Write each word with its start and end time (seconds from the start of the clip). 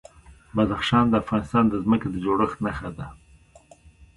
بدخشان 0.55 1.05
د 1.09 1.13
افغانستان 1.23 1.63
د 1.69 1.73
ځمکې 1.83 2.07
د 2.11 2.15
جوړښت 2.25 2.57
نښه 2.65 2.89
ده. 2.97 3.07